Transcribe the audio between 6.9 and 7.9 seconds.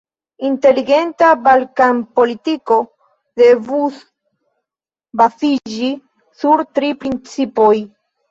principoj.